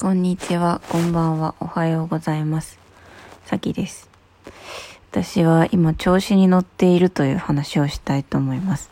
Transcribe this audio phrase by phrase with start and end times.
[0.00, 2.78] こんにちは、こんばんは、おはようございます。
[3.44, 4.08] さきです。
[5.10, 8.90] 私は今調子に乗っているという話をしたいと思います。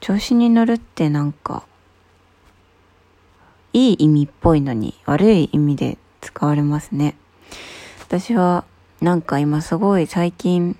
[0.00, 1.64] 調子に乗るってなんか、
[3.72, 7.16] いい意味っぽいのに悪い意味で使われますね。
[8.02, 8.66] 私は
[9.00, 10.78] なんか今すごい最近、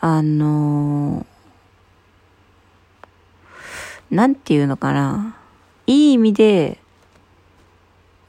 [0.00, 1.26] あのー
[4.10, 5.36] なんていうのかな。
[5.86, 6.80] いい意味で、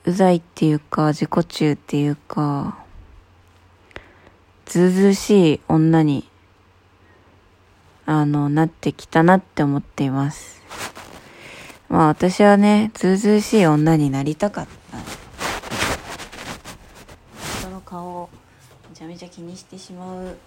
[0.10, 2.80] うざいっていうか、自己中っていうか、
[4.66, 6.28] ずうずうしい女に、
[8.08, 10.64] あの、なってきたなって思っています。
[11.90, 14.98] まあ私はね、ずうずうしい女になりたかった。
[17.60, 18.30] 人の顔を
[18.90, 20.38] めちゃめちゃ気にしてしまう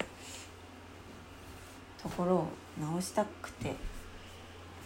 [2.01, 2.47] ところを
[2.81, 3.75] 直したくて、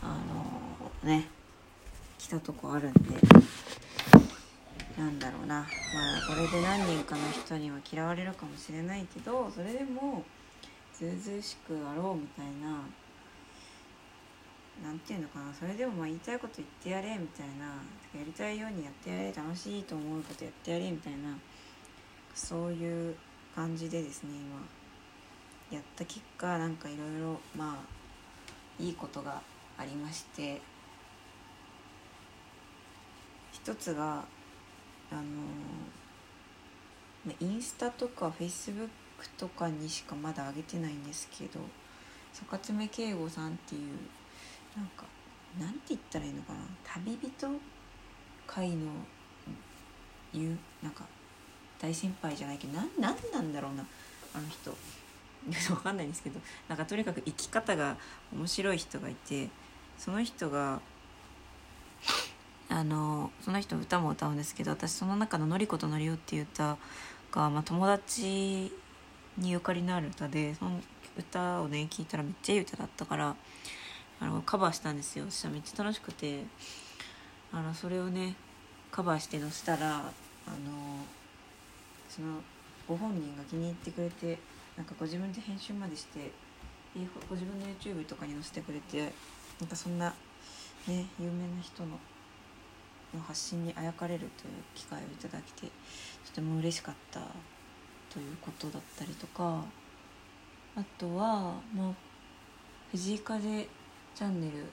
[0.03, 0.17] あ
[1.03, 1.27] のね、
[2.19, 2.99] 来たとこあるんで、
[4.97, 5.55] なんだろうな。
[5.55, 5.65] まあ
[6.27, 10.23] これで何人かの人には嫌われるかもしれないけどそれでも
[10.93, 12.81] ずうずうしくあろうみたいな
[14.83, 15.53] なんていうのかな。
[15.53, 17.65] それでもまあ言いたいこと言ってやれみたいな。
[18.17, 21.37] やりたいようにやってやれ楽しいと思うことやってやれみたいな
[22.33, 23.15] そういう
[23.53, 24.29] 感じでですね
[25.69, 29.41] 今やった結果なんかいろいろまあいいことが
[29.77, 30.61] ありまして
[33.51, 34.23] 一つが
[35.11, 35.21] あの
[37.39, 38.87] インスタとかフェイスブッ
[39.19, 41.59] クとかにしかまだ上げてないんですけど
[42.33, 43.81] 坂爪慶吾さんっていう
[44.75, 45.05] なんか
[45.59, 46.59] なんて言ったらいいのかな？
[46.83, 47.59] 旅人
[48.45, 48.91] 会の
[50.33, 51.05] 言うなんか
[51.79, 53.85] 大先輩じゃないけどなんなんなんだろうな？
[54.33, 54.75] あの人。
[55.73, 57.95] わかんないんですけどなんかとにかく生き方が
[58.33, 59.47] 面白い人がいて
[59.97, 60.81] その人が
[62.69, 66.77] あのその人歌も歌うんですけど私その中の「のりことのりお」っていう歌
[67.31, 68.71] が、まあ、友達
[69.37, 70.81] にゆかりのある歌でその
[71.17, 73.35] 歌をね聞いたらめっちゃいい歌だったから
[74.19, 75.25] あのカバーしたんですよ。
[75.25, 76.43] そしたらめっちゃ楽しくて
[77.51, 78.35] あのそれをね
[78.91, 81.05] カバーして載せたらあの
[82.09, 82.41] その
[82.87, 84.39] ご本人が気に入ってくれて
[84.75, 86.31] なんかご自分で編集までして
[87.29, 89.11] ご自分の YouTube とかに載せてくれて
[89.59, 90.13] なんかそんな
[90.87, 91.99] ね有名な人の
[93.13, 94.31] の発信にあやかれるという
[94.75, 95.67] 機会をいただきて
[96.25, 97.21] とても嬉しかった
[98.13, 99.63] ということだったりとか
[100.75, 101.91] あとはまあ
[102.91, 103.67] 藤井風
[104.15, 104.65] チャンネル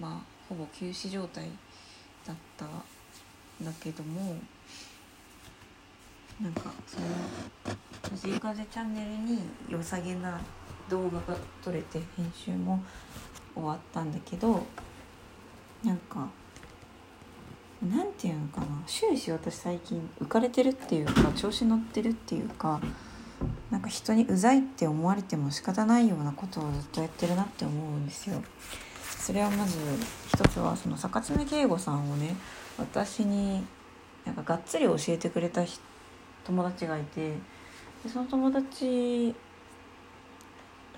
[0.00, 1.48] まあほぼ休止状態
[2.26, 2.68] だったん
[3.64, 4.36] だけども
[6.40, 7.06] なんかその
[8.10, 9.38] 藤井風チャンネルに
[9.68, 10.40] 良さげな
[10.88, 12.82] 動画が撮れて編集も
[13.54, 14.64] 終わったんだけど
[15.84, 16.28] なんか
[17.84, 22.80] なんていうのかな終始私最近浮かれてるっていうか調子乗ってるっていうか
[23.70, 28.42] なんか人にうざいって思われても仕方ないようなことをずっとやってるなって思うんですよ。
[29.24, 29.78] それはまず
[30.28, 32.36] 一つはその坂爪慶吾さんをね
[32.78, 33.64] 私に
[34.24, 35.62] なんかがっつり教えてくれた
[36.44, 37.30] 友達がいて
[38.02, 39.34] でその友達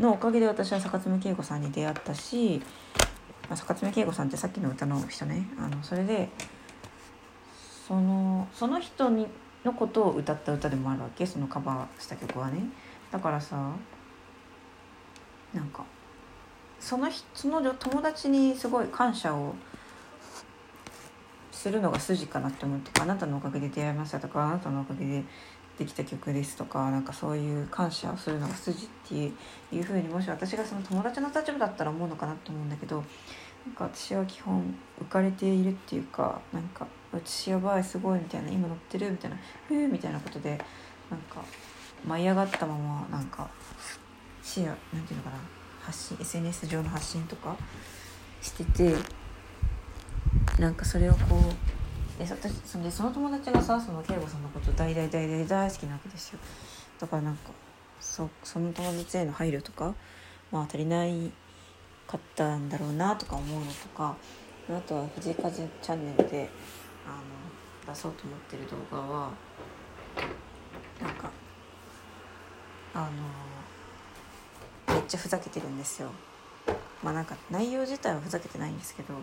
[0.00, 2.60] のおかげで私は坂爪慶吾さんに出会ったし、
[3.48, 6.28] まあ、坂爪慶吾さんってさっきの歌の人ねあのそれで
[7.86, 9.26] そのその人に
[9.64, 11.26] のことを歌った歌でもあるわけ？
[11.26, 12.60] そのカバーした曲はね。
[13.10, 13.72] だからさ
[15.54, 15.84] なんか
[16.80, 19.54] そのその友達にすごい感謝を
[21.50, 25.24] するのが筋かなって思ってあなたのおかげで出会いましたとかあなたのおかげで
[25.78, 29.14] できた曲ですとかなんかそういう感謝をするのが筋って
[29.74, 39.10] いうふうにもし私がその友達の立場だったら思うのかなと思うんだけどなんか私は基本浮かれているっていうかなんか私やばいすごいみたいな今乗ってる？
[39.10, 39.36] みたいな
[39.68, 40.58] ふうみたいなことで
[41.10, 41.42] なんか
[42.06, 43.48] 舞い上がったままなんか
[44.42, 45.36] シェアなんていうのかな
[45.80, 47.56] 発信 SNS 上の発信とか
[48.42, 48.94] してて
[50.58, 56.38] なんかそれをこうで私そでその友達がさその慶吾さんのこと大大大大大好きなわけですよ。
[56.98, 57.50] だからなんか
[58.00, 59.94] そその友達への配慮とか
[60.50, 61.30] まあ足りない
[62.06, 64.16] かったんだろうなとか思うのとか
[64.68, 66.48] あとは藤井風チャンネルで
[67.06, 67.10] あ
[67.88, 69.30] の出そうと思ってる動画は
[71.00, 71.30] なんか
[72.94, 73.10] あ
[74.88, 76.10] のめっちゃふざけてるんですよ。
[77.03, 79.14] まあなんか内容自体はふざけてないんですけど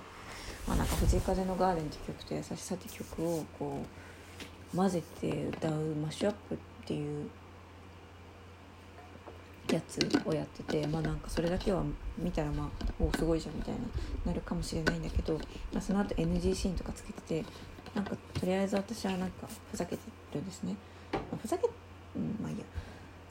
[0.68, 3.83] まあなんか藤井風の「ガーデン」って曲と「優しさ」って曲をこ
[4.74, 7.29] う混ぜて歌うマッシュアップっていう
[9.71, 11.83] やつをやっててまあなんかそれだけは
[12.18, 12.69] 見たらまあ
[13.03, 13.79] おすごいじゃんみたいな
[14.25, 15.33] なるかもしれないんだけど、
[15.74, 17.45] まあ、その後 NG シーンとかつけてて
[17.95, 20.04] なんかとりあえず私はなんかふざけて
[20.34, 20.75] るんですね、
[21.12, 21.69] まあ、ふざけ
[22.16, 22.66] うんまあいいや。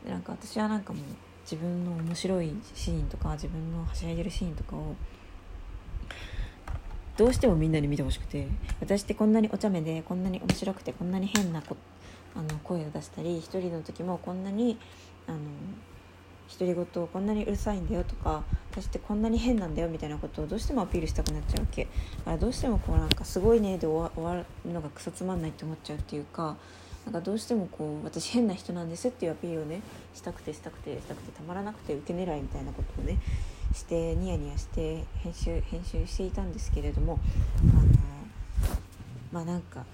[0.08, 1.02] なんか私はなんかもう
[1.42, 4.94] 自分の面白いシーンとか自分のはしゃいでるシーンとかを
[7.16, 8.48] どうしてもみんなに見てほしくて
[8.80, 11.76] 私ってこんなにお茶目でこんなに面白くてこんなに変なこ
[12.34, 14.78] あの声を出したり一人の時もこんなに
[15.26, 15.38] あの
[16.58, 21.84] 独り言こんなにうるさいんだよとか私ってこんなに変なんだよみたいなことをどうしてもアピールしたくなっちゃうわけ。
[21.84, 21.90] だ
[22.24, 26.56] からどうしてもこうなんかすごいねで終わるのがクソつまんないって思っちゃうっていうか
[27.04, 29.82] なんかどうしてもこう私変な人なんですっていうアピールをね
[30.14, 33.18] したくてしたくてしたくてたまらなくて受け狙いみたいなことをね
[33.74, 37.18] してニヤニヤして編集編集していたんですけれども
[37.72, 37.82] あの
[39.32, 39.84] まあなんか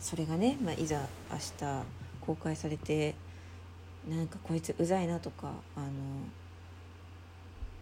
[0.00, 1.00] それがね、まあ、いざ
[1.30, 1.82] 明日
[2.20, 3.14] 公開されて
[4.08, 5.80] なんかこいつうざいなとかあ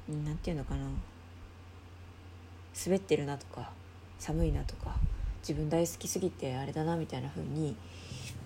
[0.09, 0.87] のなんていうのかな
[2.85, 3.71] 滑ってるなとか
[4.19, 4.95] 寒いなとか
[5.41, 7.77] 自分大好きすぎてあれだなみたいな風に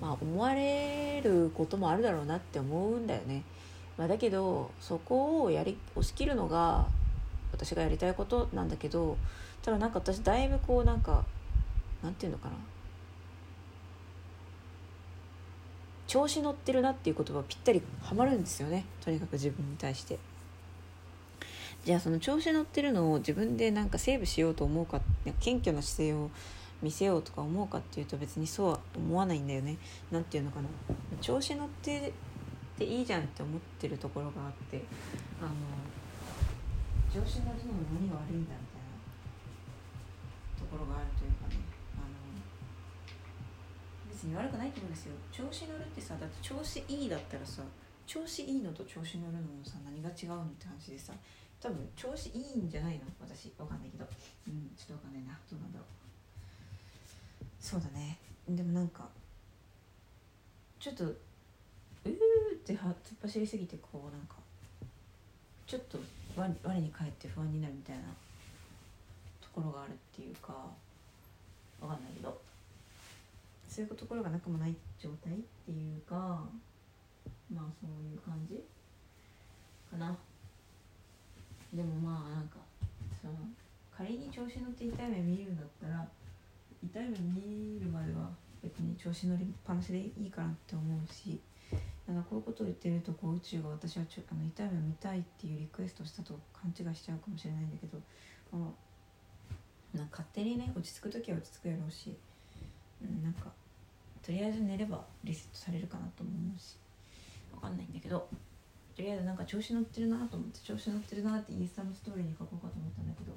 [0.01, 3.43] まあ思われることもあるだろうなって思うんだよね。
[3.99, 6.87] まあ、だけどそこをやり押し切るのが
[7.53, 9.17] 私がやりたいことなんだけど
[9.63, 11.25] ただなんか私だいぶこうなんか
[12.03, 12.55] なんていうのかな
[16.07, 18.85] 調子乗ってるなっていう言葉ぴったりはまるんですよね。
[19.01, 20.19] とにかく自分に対して。
[21.85, 25.01] じゃあその調子乗ってるのを自分でなんかセーブしようと思うか
[25.39, 26.31] 謙虚な姿勢を
[26.83, 29.77] 見せようとか思うかっていうと別にそうは思わないんだよね。
[30.11, 30.69] 何て言うのかな。
[31.21, 32.13] 調子乗って
[32.77, 34.83] ていいじゃんって思ってるところがあって
[35.41, 35.51] あの
[37.09, 38.85] 調子乗るのも何が悪いんだみたい
[40.55, 41.66] なところがあるというかね。
[44.17, 45.13] 別に悪くないと思うんですよ。
[45.31, 47.61] 調子乗るってさだって調子いいだったらさ
[48.07, 51.13] 調子いいのと調子乗るののさ何が違うのって話でさ
[51.61, 53.01] 多分調子いいんじゃないの？
[53.21, 54.09] 私わかんないけど。
[54.49, 55.37] うんちょっとわかんないな。
[55.53, 57.45] どうなんだろう。
[57.61, 58.17] そうだね。
[58.49, 59.07] でもなんか
[60.81, 62.15] ちょっとうーっ
[62.65, 64.37] て突っ走りすぎてこうなんか
[65.67, 65.99] ちょっと
[66.35, 68.03] 我我に返って不安になるみたいな
[69.43, 70.55] ところがあるっていうか
[71.83, 72.41] わかんないけど。
[73.69, 76.45] そういうところがなくもない状態っていうか
[77.53, 78.63] まあそういう感じ
[79.91, 80.17] かな。
[81.73, 82.57] でもまあなんか
[83.21, 83.35] その
[83.97, 86.07] 仮に調子乗って痛い目見るんだったら
[86.83, 88.31] 痛い目見るまでは
[88.63, 91.41] 別に調子乗りっぱなしでいいかなって思うし
[92.07, 97.99] なんかこういうことを言ってるとこう宇宙が私はちょあの痛い目を見たいっていうリクエストしたと勘違いしちゃうかもしれないんだけど
[98.51, 98.75] この
[99.95, 102.17] な勝手にね落ち着く時は落ち着くやろうし、
[103.01, 103.53] なんか
[104.23, 106.77] とりあえず寝ればリセットされるかなとも思うし。
[107.57, 108.29] 分かんないんだけど
[108.95, 113.33] とりあえずなんか調子乗ってるなと思って調子乗ってるなってインスタのストーリーに書こうかと思ったんだけど、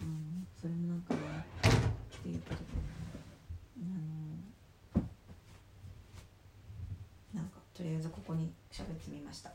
[0.00, 1.20] うん、それもなんかね
[2.18, 2.60] っていうことで
[3.78, 4.98] あ
[7.34, 9.50] のなんかとりあえずここに喋ってみました。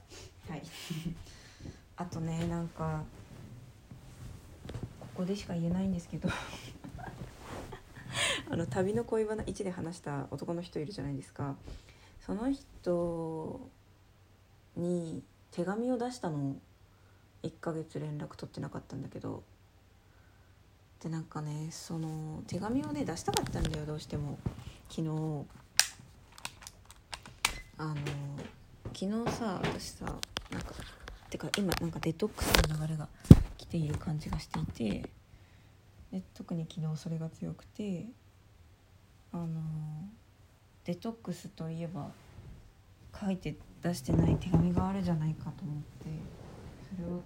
[0.48, 0.62] はい。
[1.98, 3.04] あとねなんか
[5.00, 6.30] ここでしか言えないんですけど。
[8.52, 11.56] あの旅の恋バナ1で話した男の人いるじゃないですか。
[12.20, 13.70] その人
[14.76, 16.58] に手紙を出したの
[17.44, 19.44] 1ヶ月連絡取ってなかったんだけど。
[21.02, 24.38] でなんかねその手紙をね出したかったんだよどうしても。
[24.90, 25.08] 昨日。
[27.78, 27.96] あの
[28.94, 30.06] 昨日さ私さ
[30.52, 30.74] なんか
[31.30, 33.08] てか今なんかデトックスの流れが
[33.58, 35.10] 来ている感じがしていて。
[36.12, 38.08] で特に昨日それが強くて。
[39.34, 39.48] あの
[40.84, 42.10] デトックスといえば
[43.20, 46.06] 書いて出してない手紙があるじゃないかと思って
[46.96, 47.22] それを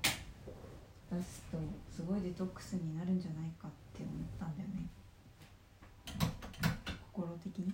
[1.12, 1.57] 出すと
[1.95, 4.88] すごいデトックスになるんじゃないかって思ったんだよね。
[7.12, 7.74] 心的に。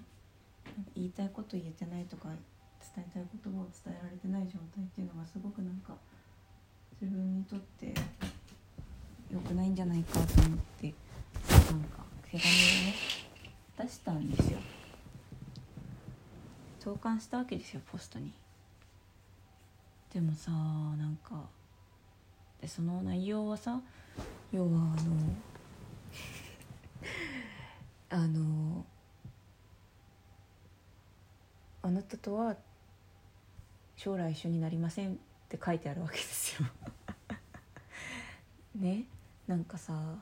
[0.95, 2.29] 言いたいこと言えてないとか
[2.95, 5.93] 伝えたい言葉を伝えられてない状態っていうのがすごくなんか
[7.01, 7.93] 自分にとって
[9.31, 12.47] 良くないんじゃないかと思ってなんか手紙を
[12.87, 13.20] ね
[13.81, 14.59] 出したんですよ。
[16.79, 18.31] 投函したわけですよポストに。
[20.13, 21.49] でもさなんか
[22.59, 23.81] でその内容はさ
[24.51, 25.35] 要はあの
[28.23, 28.85] あの
[31.81, 32.55] あなたとは
[33.95, 35.17] 将来一緒になりませんっ
[35.49, 36.67] て書いてあるわけですよ。
[38.75, 39.05] ね？
[39.47, 40.19] なんかさ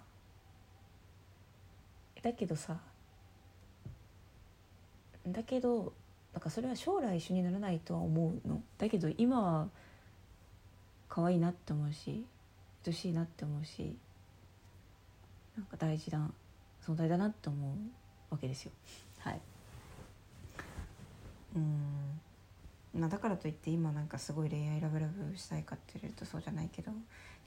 [2.21, 2.79] だけどさ
[5.27, 5.93] だけど
[6.33, 8.61] なんかそれは将来一緒にならないとは思うの。
[8.77, 9.67] だけど今は
[11.07, 12.25] 可愛いなって思うし
[12.85, 13.97] 愛しいなって思うし
[15.57, 16.31] なんか大事な
[16.85, 17.77] 存在だなって思う
[18.31, 18.71] わけですよ。
[19.19, 19.41] はい。
[21.55, 22.19] うん。
[22.99, 26.91] まあ、だからといって今なんかすごい恋愛ラブラブしたいかって言われるとそうじゃないけど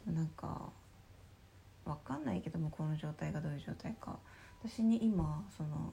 [0.04, 0.70] でもなんか
[1.84, 4.18] 分かんないけどもこの状態がどういう状態か。
[4.62, 5.92] 私に今その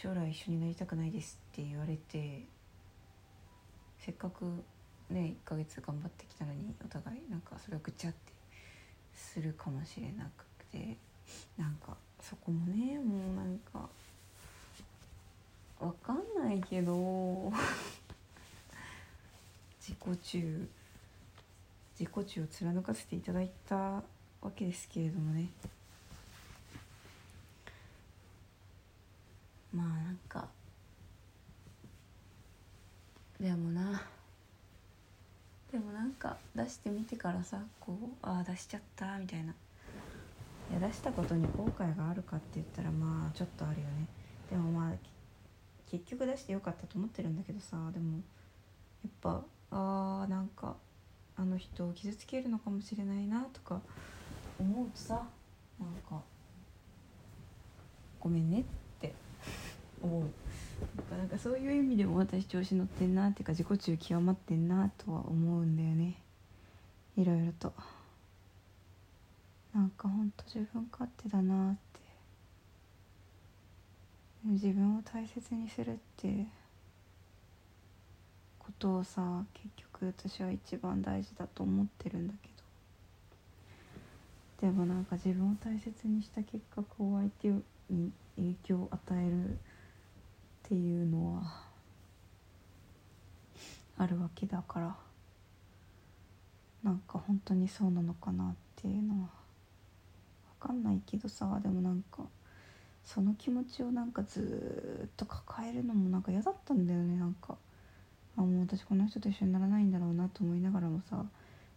[0.00, 2.44] 将来一緒になりたくないですって言われて
[3.98, 4.44] せっかく
[5.10, 8.32] ね1ヶ月頑張ってきたのにお互いなんかそれをぐちゃって
[9.12, 10.96] するかもしれなくて
[11.56, 13.88] なんかそこもねもうなんか
[15.80, 17.52] わかんないけど
[19.80, 20.68] 自己中
[21.98, 24.04] 自己中を貫かせていただいた
[24.40, 25.48] わけですけれどもね
[29.72, 30.48] まあんか。
[33.40, 34.02] でもな。
[35.70, 39.54] でもなんか出してみてからさこうああ出しちゃったみたいな。
[40.70, 44.06] いや出したことに後悔があるかって言ったらまあちょっとあるよね。
[44.50, 44.92] でもまあ
[45.90, 48.18] 結局出してよかったと思ってるんだけどさでも
[49.02, 50.76] やっぱあーなんか
[51.36, 53.80] あの人を傷つけるのかもしれないなとか
[54.58, 55.22] 思うとさ
[55.78, 56.20] なんか
[58.20, 58.68] ごめんねって
[60.02, 60.22] 思う。
[61.10, 66.14] なんかそういう意味でも私調子乗ってんなっていうか自己中極まってんなとは思うんだよね。
[67.16, 67.72] いろいろと。
[69.74, 72.00] なんかほんと自分勝手だなって。
[74.44, 76.46] 自分を大切にするって
[78.58, 82.58] ことをさ結局私は一番大事だと思ってるんだけど。
[84.68, 87.48] でもなんか自分を大切にした結果こう相手
[87.92, 89.58] に影響を与える
[90.68, 91.42] っていうのは
[93.96, 94.96] あるわけだから
[96.82, 99.28] なんか本当にそうなのかなっていうのは
[100.60, 102.22] 分かんないけどさでもなんか
[103.02, 107.56] その気持ちをなんかずっと抱えるのもなんか嫌だったんだよねなんか。
[108.36, 111.24] あもう私この人と一緒にならないんだろうなと思いながらもさ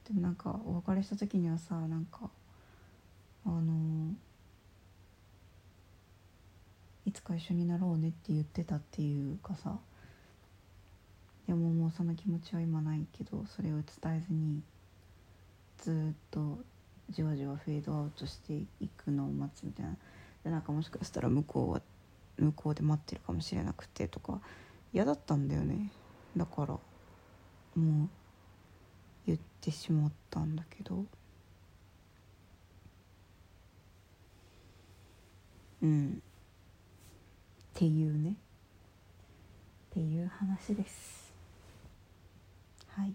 [0.07, 2.29] でもなんかお別れした時にはさなんか
[3.45, 4.13] あの
[7.11, 9.77] いつか一緒になろうねって言ってたっていうかさ。
[11.45, 14.61] でももうその気持ちは今ないけどそれを伝えずに
[15.79, 16.59] ずっと
[17.09, 19.97] じわじわフェードアウトしていくのを待つみたいな。
[20.45, 21.81] でなんかもしかしたら向こうは
[22.37, 24.39] 向こうで待ってるかもしれなくてとか
[24.93, 25.91] 嫌だったんだよね。
[26.37, 26.79] だからも
[28.05, 28.09] う
[29.27, 31.03] 言ってしまったんだけど。
[35.81, 36.21] うん。
[37.81, 38.35] っていうね。
[39.89, 41.33] っていう話です。
[42.89, 43.13] はい。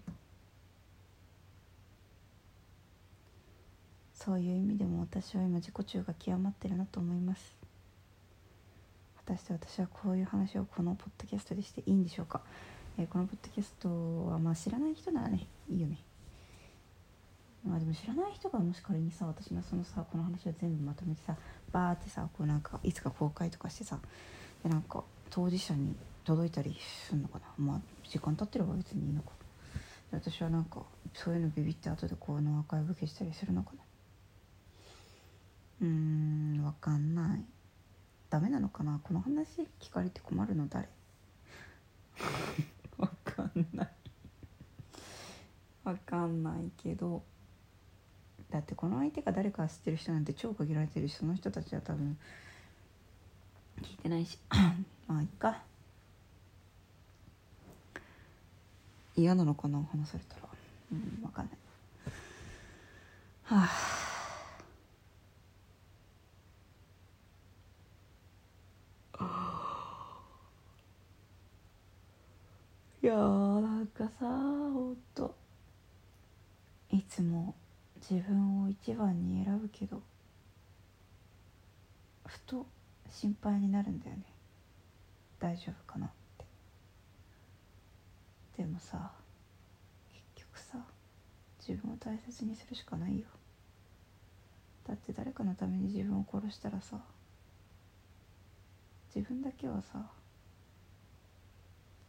[4.12, 7.56] そういう意味でも私は今自己中が極まってるなと思います。
[9.18, 12.40] 果たして私はこういう話をこのポッドキャストでしていいんでしょうか、
[12.99, 13.88] えーこのポッドキャスト
[14.26, 16.00] はまあ知らない人ならねいいよね。
[17.64, 21.37] まあでも知らない人がもし仮にさ私のそのさこの話を全部まとめてさ
[21.70, 24.00] バーってさこうなんかいつか公開とかしてさ
[24.62, 25.94] でなんか当事者に
[26.25, 26.76] 届いたり
[27.08, 27.44] するのかな？
[27.56, 29.30] まあ時間経ってれば別にいいのか。
[30.10, 30.82] で私はなんか
[31.14, 33.82] そういうのビビって後でこういうのアーカイブ消したりするのかな？
[35.82, 35.86] うー
[36.60, 37.44] んわかんない。
[38.28, 39.00] ダメなのかな？
[39.02, 40.88] この話聞かれて困るの誰？
[42.98, 43.88] わかんない。
[45.84, 47.22] わかんないけど。
[48.50, 52.16] だってこの相手が誰か知ってる人なんて超限られてるしその人たちは多分
[53.86, 54.38] 聞いてないし。
[55.06, 55.62] まあいっか。
[59.14, 60.48] 嫌なのかな話されたら。
[60.92, 61.56] うんわかんない。
[63.44, 63.96] はあ。
[73.02, 75.34] いやーなんかさほんと。
[76.90, 77.54] いつも
[77.96, 80.00] 自分を一番に選ぶけど
[82.24, 82.66] ふと
[83.10, 84.22] 心配になるんだよね。
[85.38, 86.44] 大丈夫かなって。
[88.56, 89.12] でもさ
[90.34, 90.78] 結局さ
[91.66, 93.26] 自分を大切にするしかないよ。
[94.86, 96.98] だって誰かのために自分を殺したらさ
[99.14, 99.98] 自分だけはさ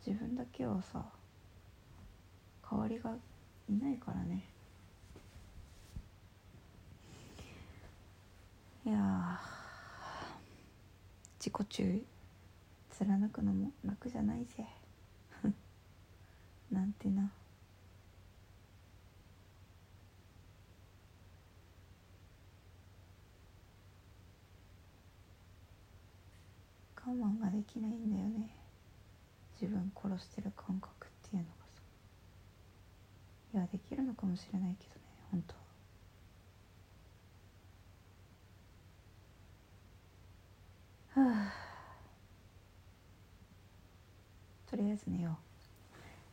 [0.06, 1.04] 自分だけはさ
[2.70, 3.12] 代わりが
[3.70, 4.44] いないからね。
[8.86, 9.40] いや
[11.48, 12.06] 自己中
[12.90, 14.68] 貫くのも楽じゃないぜ。
[16.70, 17.32] なんてな。
[26.98, 28.54] 我慢ができないんだよね。
[29.62, 31.82] 自分殺してる感覚っていうのがさ。
[33.54, 35.02] いやできるのかもしれないけどね
[35.32, 35.56] 本当
[41.22, 41.68] ははあ
[44.78, 45.36] とりあえず寝よ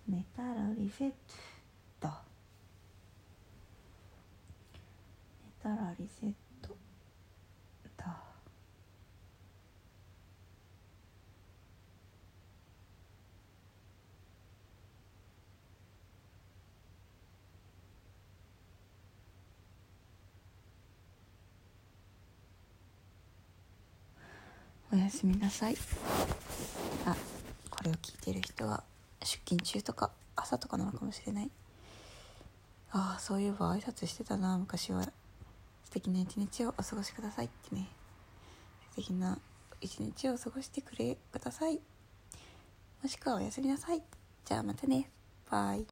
[0.07, 0.13] う。
[0.13, 1.13] 寝たらリセッ
[1.99, 2.09] ト。
[5.43, 6.77] 寝たらリセット
[7.97, 8.19] だ。
[24.93, 25.77] おやすみなさい。
[27.85, 28.83] れを聞いてる人は
[29.21, 31.51] 出勤中とか朝とかなのかもしれない。
[32.91, 34.57] ああそういえば挨拶してたな。
[34.57, 35.03] 昔は
[35.85, 37.89] 素敵な一日をお過ごしくださいってね。
[38.91, 39.39] 素敵な
[39.81, 41.81] 一日を過ごしてくれください。
[43.03, 44.03] もしくはおやすみなさい。
[44.45, 45.11] じゃあまたね。
[45.51, 45.83] バイ。